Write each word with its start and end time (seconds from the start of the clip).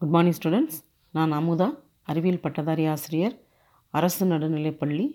Good 0.00 0.12
morning 0.14 0.36
students. 0.36 0.76
நான் 1.16 1.32
அமுதா 1.36 1.66
அறிவியல் 2.10 2.42
பட்டதாரி 2.42 2.84
ஆசிரியர் 2.92 3.32
அரசு 3.94 4.24
நடுநிலைப்பள்ளி 4.32 5.06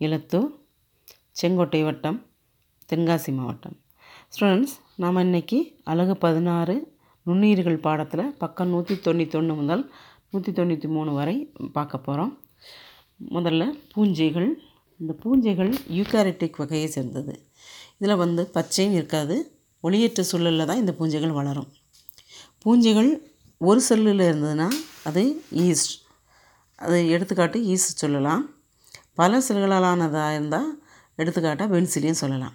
இலத்தூர் 0.00 0.50
செங்கோட்டை 1.40 1.80
வட்டம் 1.86 2.18
தென்காசி 2.90 3.32
மாவட்டம். 3.38 3.74
ஸ்டூடெண்ட்ஸ் 4.32 4.74
நாம் 5.02 5.18
இன்னைக்கு 5.24 5.58
அழகு 5.92 6.14
பதினாறு 6.24 6.76
நுண்ணுயிர்கள் 7.26 7.78
பாடத்தில் 7.86 8.24
பக்கம் 8.42 8.70
நூற்றி 8.74 8.96
தொண்ணூத்தொன்று 9.06 9.56
முதல் 9.62 9.82
நூற்றி 10.32 10.52
தொண்ணூற்றி 10.58 10.90
மூணு 10.96 11.14
வரை 11.18 11.36
பார்க்க 11.78 12.06
போகிறோம் 12.06 12.32
முதல்ல 13.36 13.66
பூஞ்சைகள். 13.94 14.48
இந்த 15.00 15.12
பூஞ்சைகள் 15.24 15.72
யூகாரிட்டிக் 15.98 16.60
வகையை 16.62 16.90
சேர்ந்தது. 16.96 17.34
இதில் 17.98 18.20
வந்து 18.22 18.44
பச்சையும் 18.58 18.96
இருக்காது. 18.98 19.38
ஒளியற்ற 19.84 20.24
சூழலில் 20.30 20.68
தான் 20.70 20.82
இந்த 20.84 20.94
பூஞ்சைகள் 21.00 21.36
வளரும். 21.40 21.68
பூஞ்சைகள் 22.62 23.10
ஒரு 23.62 23.80
செல்லில் 23.80 24.18
இருந்ததுன்னா 24.18 24.68
அது 25.04 25.42
ஈஸ்ட். 25.50 26.02
அது 26.76 27.08
எடுத்துக்காட்டு 27.08 27.64
ஈஸ்ட் 27.64 27.96
சொல்லலாம். 27.96 28.54
பல 29.14 29.38
செல்களாலானதாக 29.38 30.32
இருந்தால் 30.32 30.82
எடுத்துக்காட்டாக 31.16 31.80
பென்சிலையும் 31.80 32.20
சொல்லலாம். 32.22 32.54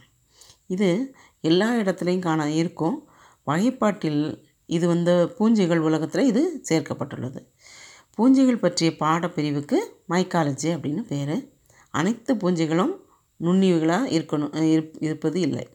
இது 0.68 1.16
எல்லா 1.42 1.74
இடத்துலையும் 1.74 2.20
காண 2.20 2.52
இருக்கும். 2.52 3.08
வகைப்பாட்டில் 3.48 4.44
இது 4.66 4.88
வந்து 4.88 5.36
பூஞ்சைகள் 5.40 5.78
உலகத்தில் 5.78 6.26
இது 6.26 6.64
சேர்க்கப்பட்டுள்ளது. 6.70 7.46
பூஞ்சைகள் 8.16 8.60
பற்றிய 8.60 8.92
பாடப்பிரிவுக்கு 8.92 9.80
மைக்காலஜி 10.10 10.70
அப்படின்னு 10.76 11.02
பேர். 11.02 11.52
அனைத்து 11.92 12.36
பூஞ்சைகளும் 12.36 13.04
நுண்ணிவுகளாக 13.40 14.12
இருக்கணும் 14.18 14.62
இருப் 14.62 14.94
இருப்பது 15.00 15.42
இல்லை. 15.42 15.68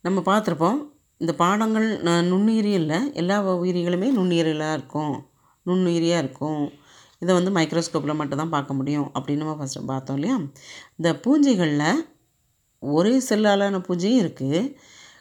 நம்ம 0.00 0.20
பார்த்துருப்போம் 0.20 0.91
இந்த 1.22 1.34
பாடங்கள் 1.34 2.02
ந- 2.02 2.28
நுண்ணுயிரி 2.30 2.72
இல்லை. 2.72 3.14
எல்லா 3.14 3.56
உயிரிகளுமே 3.56 4.08
நுண்ணுயிரியலாக 4.10 4.72
இருக்கும். 4.72 5.26
நுண்ணுயிரியாக 5.66 6.18
இருக்கும். 6.18 6.72
இதை 7.18 7.34
வந்து 7.34 7.50
மைக்ரோஸ்கோப்பில் 7.50 8.14
மட்டும்தான் 8.14 8.48
பார்க்க 8.48 8.74
முடியும் 8.74 9.10
அப்படின்னு 9.14 9.36
நம்ம 9.36 9.64
ஃபஸ்ட்டு 9.64 9.86
பார்த்தோம் 9.86 10.16
இல்லையா? 10.16 10.40
இந்த 10.96 11.20
பூஞ்சைகளில் 11.20 12.08
ஒரே 12.78 13.22
செல்லாலான 13.28 13.78
பூஞ்சையும் 13.78 14.24
இருக்குது 14.24 14.74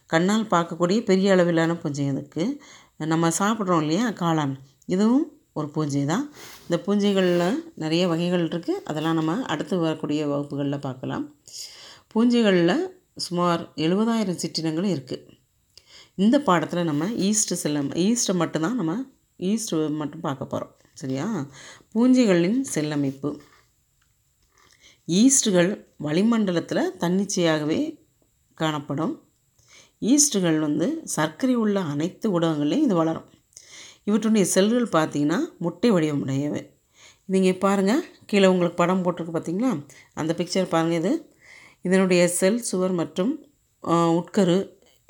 கண்ணால் 0.06 0.44
பார்க்கக்கூடிய 0.44 1.06
பெரிய 1.06 1.32
அளவிலான 1.32 1.74
பூஞ்சையும் 1.74 2.26
இருக்குது 2.26 2.58
நம்ம 2.98 3.30
சாப்பிட்றோம் 3.30 3.82
இல்லையா? 3.82 4.10
காளான். 4.10 4.56
இதுவும் 4.86 5.40
ஒரு 5.54 5.70
பூஞ்சை 5.70 6.06
தான். 6.06 6.34
இந்த 6.62 6.80
பூஞ்சைகளில் 6.80 7.72
நிறைய 7.76 8.08
வகைகள் 8.08 8.48
இருக்குது 8.48 8.84
அதெல்லாம் 8.86 9.16
நம்ம 9.16 9.42
அடுத்து 9.44 9.78
வரக்கூடிய 9.78 10.28
வகுப்புகளில் 10.28 10.80
பார்க்கலாம். 10.80 11.36
பூஞ்சைகளில் 12.08 13.02
சுமார் 13.16 13.72
எழுபதாயிரம் 13.76 14.40
சிற்றினங்கள் 14.42 14.90
இருக்குது 14.90 15.40
இந்த 16.24 16.38
பாடத்தில் 16.48 16.88
நம்ம 16.90 17.04
ஈஸ்ட் 17.28 17.54
செல்லம் 17.64 17.90
ஈஸ்ட்டை 18.06 18.34
மட்டும்தான் 18.42 18.78
நம்ம 18.80 18.94
ஈஸ்ட் 19.50 19.74
மட்டும் 20.00 20.24
பார்க்க 20.26 20.52
போகிறோம் 20.54 20.74
சரியா? 21.02 21.26
பூஞ்சைகளின் 21.92 22.60
செல்லமைப்பு. 22.74 23.30
ஈஸ்ட்டுகள் 25.08 25.70
வளிமண்டலத்தில் 26.06 26.92
தன்னிச்சையாகவே 27.04 27.80
காணப்படும். 28.58 29.14
ஈஸ்ட்டுகள் 30.12 30.60
வந்து 30.66 30.88
சர்க்கரை 31.16 31.56
உள்ள 31.64 31.78
அனைத்து 31.94 32.28
ஊடகங்கள்லையும் 32.36 32.86
இது 32.88 32.96
வளரும். 33.02 33.28
இவற்றுடைய 34.10 34.46
செல்கள் 34.56 34.88
பார்த்திங்கன்னா 34.98 35.40
முட்டை 35.66 35.92
வடிவமுடையவை. 35.92 36.62
இவங்க 37.30 37.52
பாருங்கள் 37.66 38.04
கீழே 38.30 38.48
உங்களுக்கு 38.54 38.80
படம் 38.84 39.04
போட்டிருக்கு 39.04 39.34
பார்த்தீங்களா? 39.38 39.72
அந்த 40.20 40.32
பிக்சர் 40.40 40.72
பாருங்கள் 40.74 41.00
இது. 41.02 41.14
இதனுடைய 41.88 42.22
செல் 42.40 42.62
சுவர் 42.70 42.96
மற்றும் 43.02 43.34
உட்கரு 44.20 44.60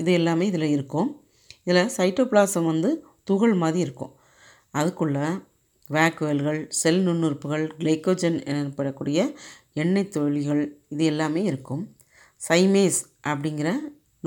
இது 0.01 0.11
எல்லாமே 0.19 0.45
இதில் 0.51 0.73
இருக்கும். 0.75 1.09
இதில் 1.63 1.91
சைட்டோபிளாசம் 1.97 2.69
வந்து 2.71 2.89
துகள் 3.29 3.55
மாதிரி 3.63 3.79
இருக்கும். 3.85 4.13
அதுக்குள்ளே 4.79 5.25
வேக்குவல்கள் 5.89 6.59
செல் 6.81 7.01
நுண்ணுறுப்புகள் 7.07 7.65
கிளைக்கோஜன் 7.79 8.37
எனப்படக்கூடிய 8.51 9.19
எண்ணெய் 9.81 10.11
தொழில்கள் 10.15 10.63
இது 10.93 11.03
எல்லாமே 11.11 11.41
இருக்கும். 11.49 11.83
சைமேஸ் 12.47 12.99
அப்படிங்கிற 13.27 13.69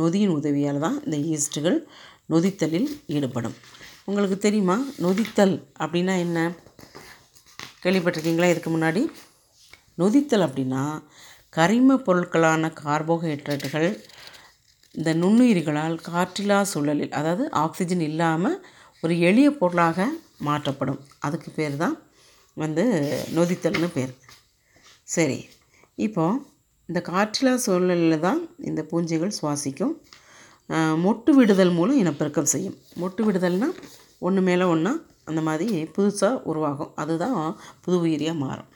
நொதியின் 0.00 0.34
உதவியால் 0.38 0.82
தான் 0.84 0.96
இந்த 1.04 1.16
ஈஸ்ட்டுகள் 1.32 1.78
நொதித்தலில் 2.32 2.88
ஈடுபடும். 3.16 3.56
உங்களுக்கு 4.08 4.36
தெரியுமா? 4.38 4.76
நொதித்தல் 5.02 5.54
அப்படின்னா 5.78 6.14
என்ன? 6.24 6.38
கேள்விப்பட்டிருக்கீங்களா 7.82 8.48
இதுக்கு 8.50 8.70
முன்னாடி? 8.76 9.02
நொதித்தல் 9.98 10.44
அப்படின்னா 10.46 10.82
கரிம 11.56 11.96
பொருட்களான 12.06 12.70
கார்போஹைட்ரேட்டுகள் 12.84 13.88
இந்த 14.98 15.10
நுண்ணுயிர்களால் 15.20 15.96
காற்றில்லா 16.08 16.58
சூழலில் 16.72 17.14
அதாவது 17.18 17.44
ஆக்சிஜன் 17.62 18.04
இல்லாமல் 18.10 18.58
ஒரு 19.04 19.14
எளிய 19.28 19.48
பொருளாக 19.60 20.06
மாற்றப்படும். 20.46 21.00
அதுக்கு 21.26 21.48
பேர் 21.56 21.76
தான் 21.82 21.96
வந்து 22.62 22.84
நொதித்தல்னு 23.36 23.88
பேர். 23.96 24.12
சரி 25.14 25.38
இப்போது 26.06 26.40
இந்த 26.88 27.00
காற்றில்லா 27.10 27.54
சூழலில் 27.64 28.24
தான் 28.26 28.40
இந்த 28.68 28.80
பூஞ்சைகள் 28.90 29.36
சுவாசிக்கும். 29.38 29.94
மொட்டு 31.04 31.30
விடுதல் 31.38 31.74
மூலம் 31.78 32.00
இனப்பெருக்கம் 32.02 32.52
செய்யும். 32.54 32.76
மொட்டு 33.02 33.22
விடுதல்னால் 33.26 33.74
ஒன்று 34.26 34.42
மேலே 34.48 34.64
ஒன்றா 34.74 34.92
அந்த 35.30 35.40
மாதிரி 35.48 35.68
புதுசாக 35.96 36.40
உருவாகும். 36.50 36.94
அதுதான் 37.02 37.36
புது 37.84 37.96
உயிரியாக 38.04 38.42
மாறும். 38.44 38.70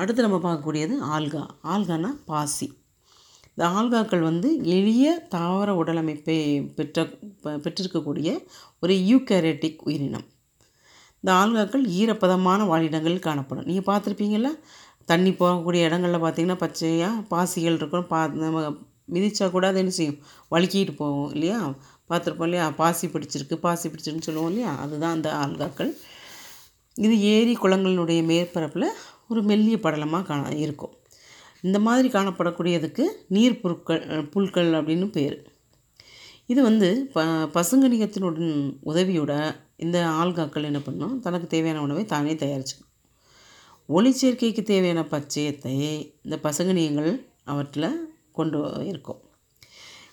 அடுத்து 0.00 0.26
நம்ம 0.26 0.40
பார்க்கக்கூடியது 0.44 0.94
ஆல்கா. 1.16 1.44
ஆல்கானா 1.74 2.10
பாசி. 2.30 2.68
இந்த 3.58 3.70
ஆல்காக்கள் 3.78 4.20
வந்து 4.20 4.48
எளிய 4.64 5.26
தாவர 5.28 5.70
உடலமைப்பை 5.78 6.36
பெற்ற 6.74 7.04
பெற்றிருக்கக்கூடிய 7.44 8.28
ஒரு 8.80 8.94
யூகேரேட்டிக் 8.94 9.80
உயிரினம். 9.86 10.26
இந்த 11.20 11.30
ஆல்காக்கள் 11.32 11.84
ஈரப்பதமான 12.00 12.60
வாழிடங்களில் 12.72 13.18
காணப்படும். 13.18 13.64
நீங்கள் 13.64 13.88
பார்த்துருப்பீங்களா 13.88 14.52
தண்ணி 15.04 15.30
போகக்கூடிய 15.30 15.88
இடங்களில் 15.88 16.24
பார்த்தீங்கன்னா 16.24 16.58
பச்சையாக 16.64 17.24
பாசிகள் 17.32 17.78
இருக்கும். 17.80 18.06
பா 18.06 18.26
நம்ம 18.26 18.62
மிதிச்சா 19.14 19.50
கூட 19.50 19.66
அது 19.66 19.78
என்ன 19.78 19.90
செய்யும்? 19.90 20.20
வழுக்கிட்டு 20.50 20.94
போகும் 20.96 21.32
இல்லையா? 21.32 21.58
பார்த்துருப்போம் 22.10 22.48
இல்லையா? 22.50 22.70
பாசி 22.70 23.06
பிடிச்சிருக்கு 23.06 23.54
பாசி 23.66 23.88
பிடிச்சிருக்குன்னு 23.88 24.28
சொல்லுவோம் 24.30 24.48
இல்லையா? 24.48 24.76
அதுதான் 24.78 25.12
அந்த 25.12 25.30
ஆல்காக்கள். 25.44 25.92
இது 26.94 27.20
ஏரி 27.20 27.56
குளங்களினுடைய 27.56 28.22
மேற்பரப்பில் 28.32 28.88
ஒரு 29.28 29.42
மெல்லிய 29.42 29.76
படலமாக 29.76 30.22
காண 30.22 30.54
இருக்கும். 30.66 30.94
இந்த 31.60 31.78
மாதிரி 31.78 32.08
காணப்படக்கூடியதுக்கு 32.08 33.02
நீர் 33.28 33.60
புற்கள் 33.60 34.06
புல்கள் 34.06 34.72
அப்படின்னு 34.72 35.10
பேர். 35.10 35.46
இது 36.46 36.62
வந்து 36.62 37.10
ப 37.12 37.22
பசுங்கணிகத்தினுடன் 37.24 38.76
உதவியோட 38.86 39.54
இந்த 39.76 40.06
ஆல்காக்கள் 40.06 40.62
என்ன 40.62 40.80
பண்ணும் 40.80 41.20
தனக்கு 41.20 41.46
தேவையான 41.46 41.82
உணவை 41.82 42.04
தானே 42.04 42.34
தயாரிச்சுக்கும். 42.34 42.86
ஒளிச்சேர்க்கைக்கு 43.88 44.62
தேவையான 44.62 45.02
பச்சையத்தை 45.02 45.72
இந்த 46.22 46.38
பசுங்கணியங்கள் 46.42 47.26
அவற்றில் 47.44 48.14
கொண்டு 48.32 48.86
இருக்கும். 48.86 49.20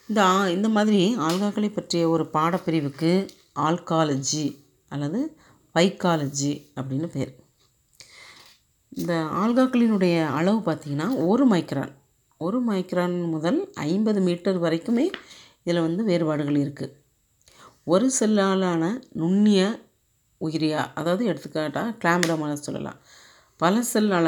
இந்த 0.07 0.23
ஆ- 0.23 0.49
இந்த 0.49 0.69
மாதிரி 0.69 1.17
ஆல்காக்களை 1.17 1.73
பற்றிய 1.73 2.09
ஒரு 2.09 2.29
பாடப்பிரிவுக்கு 2.33 3.27
ஆல்காலஜி 3.55 4.57
அல்லது 4.87 5.37
பைக்காலஜி 5.75 6.65
அப்படின்னு 6.75 7.05
பேர். 7.05 7.35
இந்த 8.97 9.13
ஆல்காக்களினுடைய 9.41 10.17
அளவு 10.37 10.59
பார்த்திங்கன்னா 10.67 11.07
ஒரு 11.29 11.45
மைக்ரான். 11.53 11.93
ஒரு 12.41 12.59
மைக்ரான் 12.69 13.15
முதல் 13.33 13.59
ஐம்பது 13.89 14.19
மீட்டர் 14.27 14.59
வரைக்குமே 14.65 15.05
இதில் 15.63 15.85
வந்து 15.87 16.01
வேறுபாடுகள் 16.09 16.59
இருக்குது 16.63 16.95
ஒரு 17.93 18.07
செல்லாலான 18.19 18.83
நுண்ணிய 19.21 19.61
உயிரியா 20.41 20.81
அதாவது 20.99 21.23
எடுத்துக்காட்டாக 21.31 21.93
கிளாமிடமாக 22.01 22.55
சொல்லலாம். 22.67 22.99
பல 23.59 23.81
செல் 23.89 24.09
அள 24.17 24.27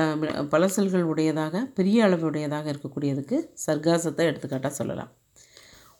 பல 0.54 0.64
செல்கள் 0.76 1.10
உடையதாக 1.12 1.64
பெரிய 1.78 2.06
அளவுடையதாக 2.08 2.68
இருக்கக்கூடியதுக்கு 2.74 3.38
சர்க்காசத்தை 3.66 4.26
எடுத்துக்காட்டாக 4.32 4.74
சொல்லலாம். 4.80 5.12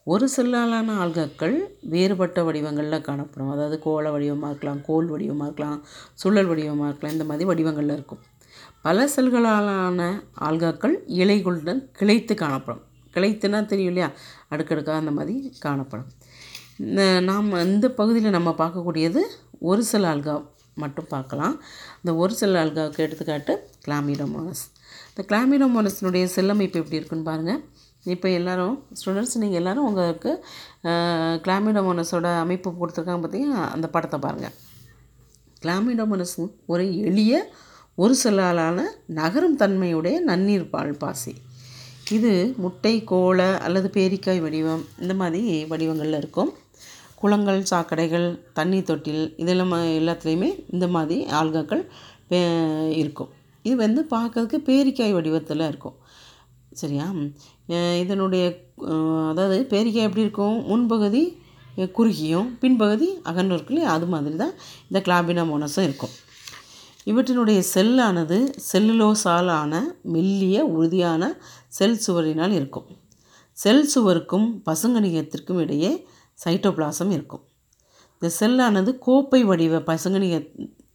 ஒரு 0.08 0.26
செல்லாலான 0.36 0.94
ஆல்காக்கள் 1.04 1.56
வேறுபட்ட 1.94 2.44
வடிவங்களில் 2.48 3.06
காணப்படும். 3.10 3.52
அதாவது 3.56 3.78
கோள 3.88 4.06
வடிவமாக 4.16 4.52
இருக்கலாம் 4.54 4.82
கோல் 4.90 5.10
வடிவமாக 5.14 5.50
இருக்கலாம் 5.50 5.80
சுழல் 6.24 6.50
வடிவமாக 6.52 6.90
இருக்கலாம் 6.92 7.16
இந்த 7.18 7.28
மாதிரி 7.32 7.50
வடிவங்களில் 7.52 7.96
இருக்கும். 7.98 8.22
பல 8.86 9.06
செல்களாலான 9.16 10.02
ஆல்காக்கள் 10.48 10.96
இலைகளுடன் 11.22 11.82
கிளைத்து 12.00 12.34
காணப்படும். 12.44 12.84
கிளைத்துனா 13.16 13.60
தெரியும் 13.72 13.92
இல்லையா? 13.92 14.10
அடுக்கடுக்காக 14.52 15.00
அந்த 15.04 15.14
மாதிரி 15.18 15.36
காணப்படும். 15.66 16.10
இந்த 16.86 17.04
நாம் 17.30 17.48
இந்த 17.68 17.88
பகுதியில் 18.00 18.38
நம்ம 18.38 18.50
பார்க்கக்கூடியது 18.62 19.22
ஒரு 19.70 19.84
சில 19.92 20.10
ஆல்கா 20.14 20.36
மட்டும் 20.84 21.10
பார்க்கலாம். 21.14 21.56
இந்த 22.02 22.12
ஒரு 22.24 22.34
சில 22.42 22.60
ஆல்காவுக்கு 22.64 23.06
எடுத்துக்காட்டு 23.06 23.54
கிளாமிடோமோனஸ். 23.86 24.64
இந்த 25.12 25.22
கிளாமிடோமோனஸினுடைய 25.30 26.26
செல்லமைப்பு 26.38 26.82
எப்படி 26.82 27.00
இருக்குன்னு 27.00 27.30
பாருங்கள் 27.32 27.62
இப்போ 28.14 28.28
எல்லாரும் 28.40 28.76
ஸ்டூடெண்ட்ஸ் 29.00 29.40
நீங்கள் 29.44 29.60
எல்லாரும் 29.62 29.88
உங்களுக்கு 29.88 30.32
கிளாமிடோமோனஸோட 31.46 32.28
அமைப்பு 32.44 32.70
கொடுத்துருக்காங்க 32.82 33.22
பார்த்தீங்கன்னா 33.24 33.64
அந்த 33.76 33.88
படத்தை 33.96 34.18
பாருங்கள் 34.26 34.56
கிளாமிடோமோனஸ் 35.64 36.38
ஒரு 36.74 36.86
எளிய 37.10 37.34
ஒரு 38.04 38.16
சிலாலான 38.22 38.80
நகரும் 39.20 39.56
தன்மையுடைய 39.62 40.16
நன்னீர் 40.28 40.66
பால் 40.74 40.92
பாசி. 41.02 41.32
இது 42.16 42.32
முட்டை 42.64 42.92
கோள 43.12 43.40
அல்லது 43.66 43.88
பேரிக்காய் 43.96 44.42
வடிவம் 44.44 44.84
இந்த 45.04 45.14
மாதிரி 45.22 45.42
வடிவங்களில் 45.72 46.18
இருக்கும். 46.20 46.52
குளங்கள் 47.22 47.62
சாக்கடைகள் 47.72 48.28
தண்ணி 48.60 48.82
தொட்டில் 48.90 49.24
இதெல்லாம் 49.44 49.74
எல்லாத்துலேயுமே 50.02 50.50
இந்த 50.74 50.88
மாதிரி 50.96 51.18
ஆல்காக்கள் 51.40 51.84
இருக்கும். 53.02 53.32
இது 53.66 53.76
வந்து 53.86 54.04
பார்க்கறதுக்கு 54.14 54.60
பேரிக்காய் 54.70 55.18
வடிவத்தில் 55.18 55.68
இருக்கும். 55.72 55.98
சரியா? 56.84 57.08
இதனுடைய 58.04 58.46
அதாவது 59.32 59.60
பேரிக்காய் 59.74 60.08
எப்படி 60.10 60.26
இருக்கும்? 60.28 60.58
முன்பகுதி 60.72 61.26
குறுகியும் 61.98 62.48
பின்பகுதி 62.62 63.10
அகன்று 63.30 63.56
இருக்கு 63.58 63.74
இல்லையா? 63.74 63.90
அது 63.98 64.06
மாதிரி 64.14 64.38
தான் 64.46 64.56
இந்த 64.90 65.00
கிளாபினா 65.08 65.44
மோனஸும் 65.50 65.88
இருக்கும். 65.90 66.16
இவற்றினுடைய 67.10 67.60
செல்லானது 67.74 68.38
செல்லுலோசாலான 68.72 69.74
மெல்லிய 70.04 70.66
உறுதியான 70.66 71.24
செல் 71.68 72.00
சுவரினால் 72.08 72.54
இருக்கும். 72.60 72.88
செல் 73.52 73.86
சுவருக்கும் 73.86 74.48
பசுங்கணிகத்திற்கும் 74.66 75.60
இடையே 75.60 75.92
சைட்டோபிளாசம் 76.46 77.12
இருக்கும். 77.12 77.44
இந்த 78.20 78.30
செல்லானது 78.40 78.92
கோப்பை 79.00 79.44
வடிவ 79.44 79.80
பசுங்கணிக 79.80 80.36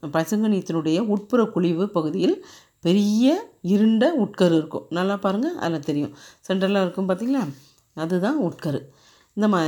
பசுங்கணியத்தினுடைய 0.03 0.99
உட்புற 1.15 1.51
குழிவு 1.51 1.89
பகுதியில் 1.89 2.37
பெரிய 2.81 3.25
இருண்ட 3.63 4.05
உட்கரு 4.25 4.55
இருக்கும். 4.57 4.87
நல்லா 4.91 5.17
பாருங்கள் 5.17 5.57
அதில் 5.57 5.87
தெரியும். 5.89 6.15
சென்டரில் 6.49 6.83
இருக்கும் 6.83 7.09
பார்த்தீங்களா 7.09 7.43
அதுதான் 7.95 8.39
உட்கரு. 8.43 8.81
இந்த 9.35 9.49
மா 9.49 9.61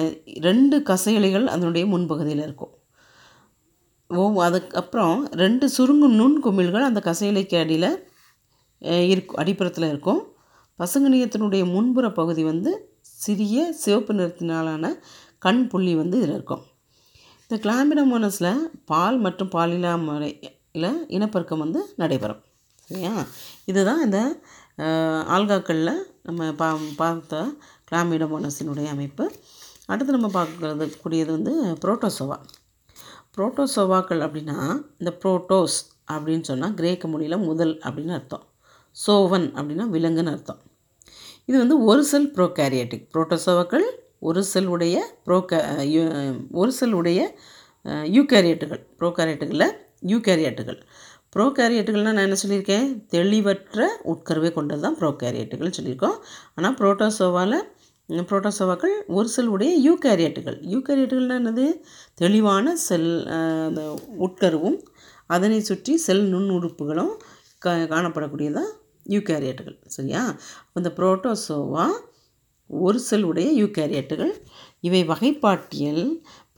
ரெண்டு 0.48 0.78
கசையலைகள் 0.78 1.46
அதனுடைய 1.46 1.84
முன்பகுதியில் 1.96 2.44
இருக்கும். 2.48 2.73
ஓ 4.10 4.22
அதுக்கப்புறம் 4.42 5.18
ரெண்டு 5.42 5.66
சுருங்கும் 5.76 6.16
நுண் 6.20 6.38
குமிழ்கள் 6.44 6.88
அந்த 6.88 7.00
கசையிலைக்கு 7.04 7.56
அடியில் 7.60 7.90
இருக்கும் 9.12 9.38
அடிப்புறத்தில் 9.44 9.88
இருக்கும். 9.88 10.20
பசுங்கணியத்தினுடைய 10.78 11.62
முன்புற 11.72 12.06
பகுதி 12.12 12.42
வந்து 12.44 12.70
சிறிய 13.00 13.72
சிவப்பு 13.72 14.12
நிறத்தினாலான 14.14 14.84
கண் 15.38 15.62
புள்ளி 15.68 15.94
வந்து 15.94 16.18
இதில் 16.18 16.34
இருக்கும். 16.34 16.62
இந்த 17.42 17.56
கிளாமிடமோனஸில் 17.64 18.52
பால் 18.84 19.18
மற்றும் 19.18 19.52
பாலிலா 19.54 19.92
முறையில் 20.02 21.06
இனப்பெருக்கம் 21.16 21.62
வந்து 21.64 21.80
நடைபெறும். 21.96 22.42
சரியா? 22.88 23.12
இதுதான் 23.64 24.02
இந்த 24.02 24.20
ஆல்காக்களில் 25.36 25.94
நம்ம 26.22 26.50
பா 26.52 26.68
பார்த்த 26.96 27.42
கிளாமிடமோனஸினுடைய 27.90 28.86
அமைப்பு. 28.86 29.24
அடுத்து 29.86 30.16
நம்ம 30.18 30.30
பார்க்கறது 30.38 30.86
கூடியது 31.02 31.30
வந்து 31.32 31.54
புரோட்டோசோவா. 31.82 32.38
புரோட்டோசோவாக்கள் 33.36 34.22
அப்படின்னா 34.26 34.58
இந்த 35.00 35.10
புரோட்டோஸ் 35.22 35.78
அப்படின்னு 36.14 36.44
சொன்னால் 36.50 36.76
கிரேக்க 36.80 37.08
மொழியில் 37.12 37.44
முதல் 37.48 37.74
அப்படின்னு 37.86 38.14
அர்த்தம். 38.18 38.44
சோவன் 38.96 39.46
அப்படின்னா 39.58 39.84
விலங்குன்னு 39.94 40.32
அர்த்தம். 40.34 40.60
இது 41.48 41.56
வந்து 41.62 41.76
ஒரு 41.90 42.02
செல் 42.10 42.28
ப்ரோகேரியாட்டிக். 42.36 43.06
புரோட்டோசோவாக்கள் 43.12 43.86
ஒரு 44.28 44.42
செல் 44.50 44.68
உடைய 44.74 44.96
ப்ரோகே 45.26 45.58
ஒரு 46.60 46.70
செல் 46.78 46.94
உடைய 47.00 47.20
யூகேரியட்டுகள். 48.16 48.82
ப்ரோகேரியட்டுகளில் 49.00 49.74
யூகேரியட்டுகள். 50.12 50.78
ப்ரோகேரியட்டுகள்னால் 51.34 52.16
நான் 52.16 52.26
என்ன 52.28 52.38
சொல்லியிருக்கேன்? 52.42 52.86
தெளிவற்ற 53.14 53.86
உட்கருவை 54.12 54.50
கொண்டது 54.56 54.82
தான் 54.86 54.98
ப்ரோகேரியட்டுகள் 55.00 55.76
சொல்லியிருக்கோம். 55.78 56.18
ஆனால் 56.56 56.76
புரோட்டோசோவாவில் 56.80 57.58
புரோட்டோசோவாக்கள் 58.08 58.94
ஒரு 59.06 59.28
செல் 59.28 59.46
உடைய 59.46 59.72
யூகேரியட்டுகள். 59.86 60.58
யூகேரியட்டுகள்னால் 60.74 61.40
என்னது? 61.42 61.80
தெளிவான 62.14 62.76
செல் 62.76 63.26
அந்த 63.26 63.82
உட்கருவும் 64.18 64.78
அதனை 65.26 65.60
சுற்றி 65.60 65.96
செல் 65.96 66.34
நுண்ணுறுப்புகளும் 66.34 67.12
கா 67.58 67.72
காணப்படக்கூடியதான் 67.74 68.70
யூகேரியட்டுகள். 69.08 69.78
சரியா? 69.86 70.36
இந்த 70.74 70.92
புரோட்டோசோவா 70.96 71.86
ஒரு 72.68 72.98
செல் 72.98 73.22
உடைய 73.22 73.64
யூகேரியட்டுகள். 73.64 74.32
இவை 74.80 75.02
வகைப்பாட்டியல் 75.04 76.04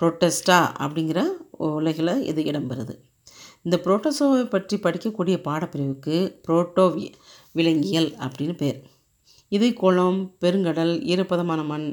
புரோட்டஸ்டா 0.00 0.58
அப்படிங்கிற 0.84 1.20
உலகில் 1.56 2.24
இது 2.24 2.42
இடம்பெறுது. 2.42 2.96
இந்த 3.62 3.76
புரோட்டோசோவை 3.84 4.44
பற்றி 4.50 4.76
படிக்கக்கூடிய 4.76 5.36
பாடப்பிரிவுக்கு 5.48 6.16
புரோட்டோ 6.48 7.12
விலங்கியல் 7.52 8.10
அப்படின்னு 8.10 8.56
பேர். 8.56 8.78
இது 9.48 9.66
குளம் 9.72 10.20
பெருங்கடல் 10.42 10.94
ஈரப்பதமான 11.12 11.60
மண் 11.72 11.88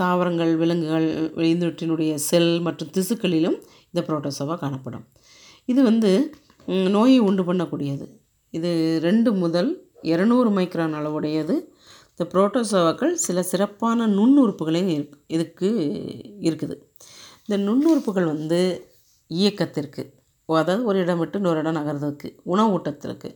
தாவரங்கள் 0.00 0.52
விலங்குகள் 0.60 1.08
இவற்றினுடைய 1.50 2.12
செல் 2.28 2.52
மற்றும் 2.60 2.90
திசுக்களிலும் 2.96 3.58
இந்த 3.90 4.00
புரோட்டோசோவா 4.06 4.54
காணப்படும். 4.62 5.04
இது 5.64 5.80
வந்து 5.82 6.10
நோயை 6.96 7.18
உண்டு 7.28 7.42
பண்ணக்கூடியது. 7.42 8.06
இது 8.50 8.70
ரெண்டு 9.02 9.32
முதல் 9.32 9.70
இரநூறு 10.12 10.50
மைக்ரான் 10.56 10.96
அளவுடையது. 10.98 11.56
இந்த 12.12 12.24
புரோட்டோசோவாக்கள் 12.32 13.12
சில 13.26 13.42
சிறப்பான 13.42 14.06
நுண்ணுறுப்புகளையும் 14.16 14.92
இருக்கு 14.96 15.18
இதுக்கு 15.36 15.70
இருக்குது. 16.48 16.76
இந்த 17.44 17.56
நுண்ணுறுப்புகள் 17.66 18.28
வந்து 18.34 18.60
இயக்கத்திற்கு 19.30 20.02
அதாவது 20.48 20.82
ஒரு 20.90 20.98
இடம் 21.04 21.20
விட்டு 21.22 21.38
இன்னொரு 21.40 21.60
இடம் 21.62 21.76
நகர்றதுக்கு 21.78 22.28
உணவு 22.52 22.72
ஊட்டத்திற்கு 22.76 23.28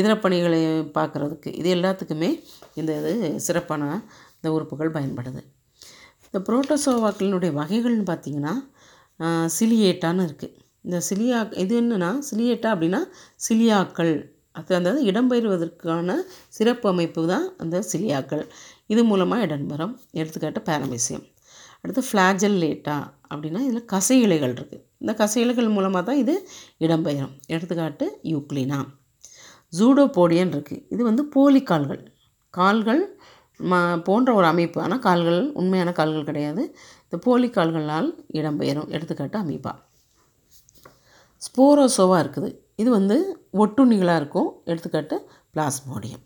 இதர 0.00 0.12
பணிகளை 0.24 0.60
பார்க்குறதுக்கு 0.98 1.50
இது 1.60 1.68
எல்லாத்துக்குமே 1.76 2.30
இந்த 2.80 2.90
இது 3.00 3.12
சிறப்பான 3.46 3.82
இந்த 4.38 4.50
உறுப்புகள் 4.56 4.94
பயன்படுது. 4.96 5.42
இந்த 6.26 6.38
புரோட்டோசோவாக்களினுடைய 6.48 7.52
வகைகள்னு 7.60 8.06
பார்த்தீங்கன்னா 8.12 8.54
சிலியேட்டான்னு 9.56 10.26
இருக்குது 10.28 10.56
இந்த 10.86 10.98
சிலியா 11.08 11.40
இது 11.62 11.74
என்னென்னா 11.82 12.10
சிலியேட்டா 12.28 12.68
அப்படின்னா 12.74 13.00
சிலியாக்கள். 13.46 14.14
அது 14.58 14.72
அந்த 14.78 14.90
இடம்பெயர்வதற்கான 15.10 16.16
சிறப்பு 16.56 16.86
அமைப்பு 16.92 17.22
தான் 17.32 17.46
அந்த 17.62 17.76
சிலியாக்கள். 17.92 18.44
இது 18.92 19.02
மூலமாக 19.10 19.46
இடம்பெறும். 19.46 19.94
எடுத்துக்காட்டு 20.20 20.62
பேரமிசியம் 20.70 21.24
அடுத்து 21.84 22.02
ஃப்ளாஜல்லேட்டா 22.08 22.96
அப்படின்னா 23.32 23.60
இதில் 23.68 23.90
கசை 23.92 24.16
இலைகள் 24.26 24.54
இருக்குது 24.58 24.82
இந்த 25.02 25.12
கசை 25.20 25.38
இலைகள் 25.44 25.74
மூலமாக 25.76 26.02
தான் 26.08 26.20
இது 26.22 26.34
இடம்பெயரும். 26.84 27.34
எடுத்துக்காட்டு 27.54 28.06
யூக்ளினா. 28.32 28.78
ஜூடோபோடியன் 29.78 30.52
இருக்குது 30.54 30.82
இது 30.94 31.02
வந்து 31.10 31.22
போலி 31.34 31.60
கால்கள் 31.70 32.02
கால்கள் 32.58 33.02
ம 33.70 33.78
போன்ற 34.08 34.28
ஒரு 34.38 34.46
அமைப்பு. 34.52 34.78
ஆனால் 34.84 35.02
கால்கள் 35.06 35.40
உண்மையான 35.60 35.90
கால்கள் 35.98 36.28
கிடையாது. 36.30 36.62
இந்த 37.06 37.16
போலி 37.26 37.48
கால்களால் 37.56 38.10
இடம்பெயரும். 38.38 38.88
எடுத்துக்காட்டு 38.96 39.38
அமைப்பாக 39.42 39.78
ஸ்போரோசோவா 41.46 42.18
இருக்குது. 42.24 42.48
இது 42.82 42.90
வந்து 42.98 43.16
ஒட்டுண்ணிகளாக 43.62 44.20
இருக்கும். 44.22 44.50
எடுத்துக்காட்டு 44.72 45.16
பிளாஸ்மோடியம். 45.54 46.22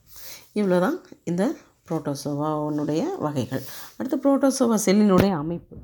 இவ்வளோ 0.61 0.79
தான் 0.87 0.99
இந்த 1.31 1.44
புரோட்டோசோவானுடைய 1.88 3.03
வகைகள். 3.27 3.65
அடுத்து 3.99 4.17
புரோட்டோசோவா 4.25 4.77
செல்லினுடைய 4.87 5.33
அமைப்பு. 5.43 5.77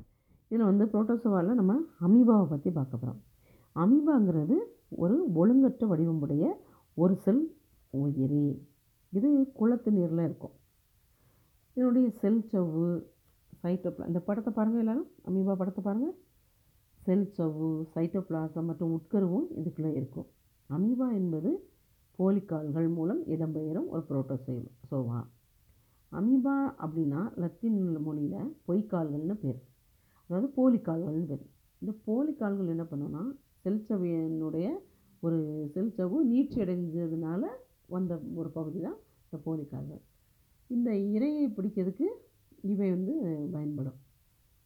இதில் 0.48 0.68
வந்து 0.70 0.84
புரோட்டோசோவாவில் 0.92 1.58
நம்ம 1.60 1.74
அமீபாவை 2.06 2.46
பற்றி 2.52 2.70
பார்க்க 2.78 3.02
போகிறோம் 3.02 3.20
அமீபாங்கிறது 3.84 4.56
ஒரு 5.02 5.16
ஒழுங்கற்ற 5.40 5.86
வடிவமுடைய 5.92 6.44
ஒரு 7.02 7.14
செல் 7.24 7.44
உயிரி 8.00 8.44
இது 9.18 9.28
குளத்து 9.58 9.90
நீரில் 9.96 10.24
இருக்கும். 10.26 10.54
இதனுடைய 11.76 12.06
செல் 12.20 12.42
சவ்வு 12.50 12.88
சைட்டோப்ளா 13.62 14.06
இந்த 14.10 14.20
படத்தை 14.28 14.50
பாருங்கள் 14.52 14.82
எல்லாரும். 14.84 15.08
அமீபா 15.28 15.54
படத்தை 15.60 15.82
பாருங்கள் 15.84 16.14
செல் 17.06 17.26
சவ்வு 17.36 17.68
சைட்டோப்ளாசம் 17.94 18.68
மற்றும் 18.70 18.92
உட்கருவும் 18.96 19.46
இதுக்குள்ளே 19.60 19.92
இருக்கும். 20.00 20.28
அமீபா 20.70 21.06
என்பது 21.20 21.50
போலிக்கால்கள் 22.18 22.88
மூலம் 22.96 23.22
இடம்பெயரும் 23.34 23.88
ஒரு 23.92 24.02
புரோட்டோசோவா. 24.08 24.68
சோவா 24.90 25.20
அமீபா 26.12 26.54
அப்படின்னா 26.84 27.20
லத்தீன் 27.36 28.02
மொழியில் 28.02 28.56
பொய்க்கால்கள்னு 28.68 29.34
பேர். 29.34 29.60
அதாவது 30.30 30.48
போலிக்கால்கள்னு 30.56 31.26
பேர். 31.26 31.44
இந்த 31.82 31.92
போலிக்கால்கள் 32.06 32.72
என்ன 32.74 32.84
பண்ணுன்னா 32.90 33.22
செல்சவ்வினுடைய 33.64 34.68
ஒரு 35.20 35.68
செல் 35.74 35.94
நீட்சி 36.30 36.58
அடைஞ்சதுனால 36.64 37.42
வந்த 37.86 38.20
ஒரு 38.34 38.50
பகுதி 38.50 38.80
தான் 38.80 38.98
இந்த 39.24 39.38
போலிக்கால்கள். 39.46 40.02
இந்த 40.66 40.90
இரையை 40.90 41.46
பிடிக்கிறதுக்கு 41.56 42.06
இவை 42.62 42.90
வந்து 42.90 43.14
பயன்படும். 43.52 43.98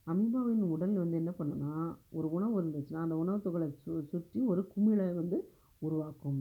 அமீபாவின் 0.07 0.65
உடல் 0.75 0.93
வந்து 0.93 1.17
என்ன 1.17 1.33
பண்ணுன்னா 1.39 1.73
ஒரு 2.11 2.31
உணவு 2.31 2.63
இருந்துச்சுன்னா 2.63 3.05
அந்த 3.07 3.17
உணவுத்துகளை 3.17 3.69
சு 3.85 3.93
சுற்றி 4.07 4.41
ஒரு 4.45 4.67
குமிழை 4.67 5.13
வந்து 5.13 5.39
உருவாக்கும். 5.79 6.41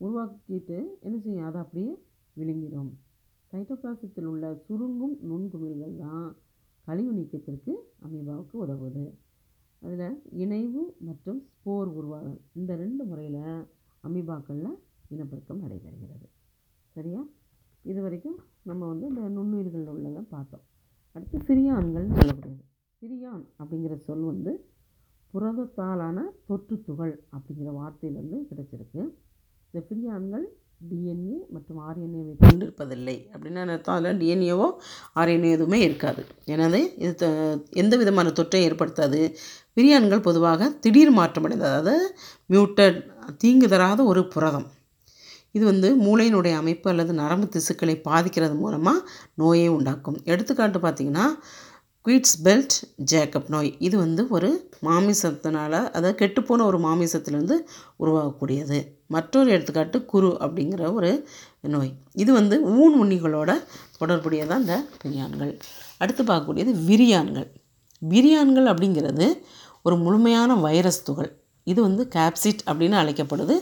உருவாக்கிட்டு 0.00 0.78
என்ன 1.00 1.18
செய்யும்? 1.18 1.44
அதை 1.44 1.60
அப்படியே 1.60 1.92
விழுங்கிடும். 2.36 2.90
சைட்டோபிளாசத்தில் 3.56 4.24
உள்ள 4.24 4.46
சுருங்கும் 4.64 5.14
நுண்குமிழ்கள் 5.28 5.94
தான் 5.96 6.36
கழிவு 6.86 7.12
நீக்கத்திற்கு 7.12 7.72
அமீபாவுக்கு 8.06 8.56
உதவுது. 8.64 9.04
அதில் 9.80 10.22
இணைவு 10.32 10.94
மற்றும் 10.98 11.38
ஸ்போர் 11.46 11.88
உருவாதல் 11.88 12.40
இந்த 12.52 12.76
ரெண்டு 12.76 13.04
முறையில் 13.04 13.64
அமீபாக்களில் 14.04 14.74
இனப்பெருக்கம் 15.08 15.62
நடைபெறுகிறது. 15.62 16.26
சரியா? 16.92 17.20
இது 17.82 18.02
வரைக்கும் 18.02 18.38
நம்ம 18.62 18.86
வந்து 18.86 19.06
இந்த 19.06 19.22
நுண்ணுயிர்கள் 19.28 19.86
உள்ளதை 19.86 20.22
பார்த்தோம். 20.22 20.64
அடுத்து 21.12 21.38
சிரியான்கள் 21.38 22.06
சொல்லக்கூடியது 22.18 22.64
சிறியான் 23.02 23.44
அப்படிங்கிற 23.58 23.96
சொல் 23.96 24.22
வந்து 24.22 24.70
புரதத்தாலான 25.32 26.18
தொற்று 26.46 26.82
துகள் 26.82 27.24
அப்படிங்கிற 27.32 27.72
வார்த்தையிலேருந்து 27.80 28.40
கிடச்சிருக்கு. 28.50 29.02
இந்த 29.70 29.86
பிரியான்கள் 29.88 30.46
டிஎன்ஏ 30.80 31.36
மற்றும் 31.50 31.80
ஆர்என்ஏவை 31.80 32.34
கொண்டிருப்பதில்லை. 32.38 33.28
அப்படின்னு 33.32 33.54
அர்த்தம். 33.54 33.94
அதில் 33.94 34.18
டிஎன்ஏவோ 34.18 34.70
ஆர்என்ஏ 35.14 35.50
எதுவுமே 35.50 35.80
இருக்காது. 35.80 36.24
எனவே 36.44 36.94
இது 36.98 37.14
த- 37.14 37.58
எந்த 37.70 37.96
விதமான 37.96 38.28
தொற்றையும் 38.28 38.62
ஏற்படுத்தாது. 38.62 39.34
விரியான்கள் 39.76 40.22
பொதுவாக 40.22 40.68
திடீர் 40.68 41.12
மாற்றமடைந்தது 41.12 41.72
அதாவது 41.72 42.16
மியூட்டட் 42.50 43.06
தீங்கு 43.36 43.68
தராத 43.68 44.04
ஒரு 44.04 44.28
புரதம். 44.28 44.66
இது 45.50 45.64
வந்து 45.64 45.96
மூளையினுடைய 45.96 46.54
அமைப்பு 46.54 46.90
அல்லது 46.90 47.12
நரம்பு 47.12 47.48
திசுக்களை 47.48 48.02
பாதிக்கிறது 48.02 48.54
மூலமாக 48.54 49.08
நோயை 49.34 49.68
உண்டாக்கும். 49.68 50.20
எடுத்துக்காட்டு 50.24 50.78
பார்த்திங்கன்னா 50.78 51.24
குயிட்ஸ் 52.06 52.34
பெல்ட் 52.44 52.74
ஜேக்கப் 53.12 53.48
நோய் 53.48 53.70
இது 53.78 53.96
வந்து 53.98 54.22
ஒரு 54.28 54.48
மாமிசத்தினால் 54.88 55.76
அதாவது 55.96 56.12
கெட்டுப்போன 56.20 56.64
ஒரு 56.64 56.78
மாமிசத்துலேருந்து 56.78 57.56
உருவாகக்கூடியது. 58.02 58.78
மற்றொரு 59.06 59.48
எடுத்துக்காட்டு 59.50 60.04
குரு 60.04 60.36
அப்படிங்கிற 60.40 60.92
ஒரு 60.92 61.10
நோய். 61.74 61.90
இது 62.12 62.32
வந்து 62.32 62.56
ஊன் 62.82 62.94
உண்ணிகளோட 63.02 63.50
தொடர்புடையதான் 64.00 64.62
இந்த 64.64 64.76
பிரியான்கள். 65.04 65.52
அடுத்து 65.98 66.24
பார்க்கக்கூடியது 66.24 66.74
விரியான்கள். 66.90 67.48
விரியான்கள் 68.02 68.70
அப்படிங்கிறது 68.72 69.28
ஒரு 69.82 69.96
முழுமையான 69.96 70.54
வைரஸ் 70.54 71.02
துகள். 71.02 71.30
இது 71.64 71.80
வந்து 71.82 72.08
கேப்சிட் 72.14 72.64
அப்படின்னு 72.70 72.96
அழைக்கப்படுது. 73.02 73.56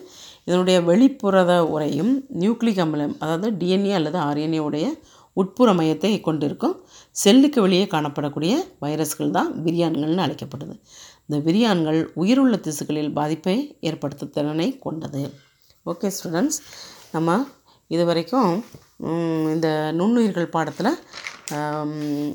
இதனுடைய 0.44 0.80
வெளிப்புறத 0.90 1.52
உரையும் 1.74 2.14
நியூக்ளிக் 2.40 2.84
அமிலம் 2.86 3.16
அதாவது 3.18 3.50
டிஎன்ஏ 3.50 3.94
அல்லது 4.00 4.18
ஆர்என்ஏ 4.18 4.58
உடைய 4.58 4.86
உட்புற 5.36 5.68
மையத்தை 5.78 6.20
கொண்டிருக்கும். 6.20 6.74
செல்லுக்கு 7.23 7.59
வெளியே 7.64 7.85
காணப்படக்கூடிய 7.94 8.52
வைரஸ்கள் 8.85 9.35
தான் 9.37 9.50
விரியான்கள்னு 9.66 10.25
அழைக்கப்படுது. 10.25 10.75
இந்த 11.26 11.37
விரியான்கள் 11.49 12.00
உயிருள்ள 12.23 12.54
திசுக்களில் 12.66 13.12
பாதிப்பை 13.18 13.56
ஏற்படுத்தும் 13.88 14.33
திறனை 14.37 14.68
கொண்டது. 14.87 15.23
ஓகே 15.90 16.11
ஸ்டூடெண்ட்ஸ் 16.16 16.59
நம்ம 17.14 17.37
இது 17.94 18.04
வரைக்கும் 18.11 18.50
இந்த 19.54 19.68
நுண்ணுயிர்கள் 19.99 20.54
பாடத்தில் 20.56 20.92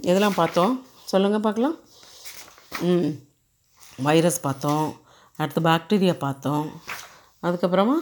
எதெல்லாம் 0.09 0.39
பார்த்தோம்? 0.41 0.73
சொல்லுங்கள் 1.11 1.45
பார்க்கலாம். 1.47 1.75
வைரஸ் 4.07 4.39
பார்த்தோம். 4.47 4.87
அடுத்து 5.41 5.61
பாக்டீரியா 5.67 6.15
பார்த்தோம். 6.25 6.67
அதுக்கப்புறமா 7.45 7.97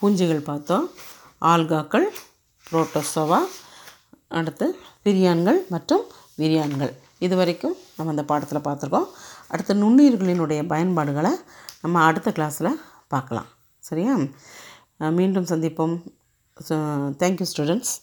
பூஞ்சிகள் 0.00 0.48
பார்த்தோம். 0.50 0.86
ஆல்காக்கள் 1.52 2.06
புரோட்டோசோவா 2.66 3.40
அடுத்து 4.28 4.66
பிரியான்கள் 5.04 5.58
மற்றும் 5.68 6.04
விரியான்கள் 6.38 6.92
இது 7.18 7.36
வரைக்கும் 7.36 7.76
நம்ம 7.96 8.12
அந்த 8.12 8.24
பாடத்தில் 8.24 8.66
பார்த்துருக்கோம். 8.66 9.08
அடுத்து 9.48 9.74
நுண்ணுயிர்களினுடைய 9.74 10.66
பயன்பாடுகளை 10.66 11.32
நம்ம 11.82 12.02
அடுத்த 12.02 12.32
கிளாஸில் 12.34 12.74
பார்க்கலாம். 13.08 13.46
சரியா? 13.78 14.16
மீண்டும் 14.96 15.44
சந்திப்போம். 15.44 15.96
Thank you 17.22 17.46
students 17.52 17.94